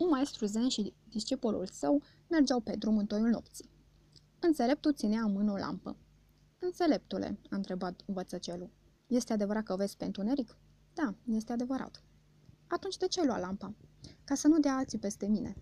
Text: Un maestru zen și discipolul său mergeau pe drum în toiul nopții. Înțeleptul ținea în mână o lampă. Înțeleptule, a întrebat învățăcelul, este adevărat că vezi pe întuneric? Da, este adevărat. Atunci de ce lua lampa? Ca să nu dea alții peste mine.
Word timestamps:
Un 0.00 0.08
maestru 0.08 0.46
zen 0.46 0.68
și 0.68 0.94
discipolul 1.08 1.66
său 1.66 2.02
mergeau 2.28 2.60
pe 2.60 2.76
drum 2.76 2.98
în 2.98 3.06
toiul 3.06 3.28
nopții. 3.28 3.70
Înțeleptul 4.38 4.94
ținea 4.94 5.22
în 5.22 5.32
mână 5.32 5.52
o 5.52 5.56
lampă. 5.56 5.96
Înțeleptule, 6.58 7.38
a 7.50 7.56
întrebat 7.56 8.02
învățăcelul, 8.06 8.70
este 9.06 9.32
adevărat 9.32 9.62
că 9.62 9.76
vezi 9.76 9.96
pe 9.96 10.04
întuneric? 10.04 10.56
Da, 10.94 11.14
este 11.24 11.52
adevărat. 11.52 12.02
Atunci 12.66 12.96
de 12.96 13.06
ce 13.06 13.24
lua 13.24 13.38
lampa? 13.38 13.74
Ca 14.24 14.34
să 14.34 14.48
nu 14.48 14.58
dea 14.58 14.76
alții 14.76 14.98
peste 14.98 15.26
mine. 15.26 15.56